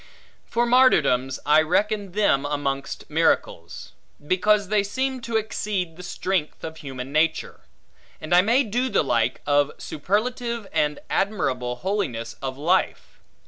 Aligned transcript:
For 0.47 0.65
martyrdoms, 0.65 1.39
I 1.45 1.61
reckon 1.61 2.13
them 2.13 2.43
amongst 2.43 3.07
miracles; 3.07 3.91
because 4.25 4.69
they 4.69 4.81
seem 4.83 5.21
to 5.21 5.37
exceed 5.37 5.95
the 5.95 6.01
strength 6.01 6.63
of 6.63 6.77
human 6.77 7.11
nature: 7.11 7.61
and 8.19 8.33
I 8.33 8.41
may 8.41 8.63
do 8.63 8.89
the 8.89 9.03
like, 9.03 9.41
of 9.45 9.71
superlative 9.77 10.65
and 10.73 10.99
admirable 11.11 11.75
holiness 11.75 12.35
of 12.41 12.57
life. 12.57 13.19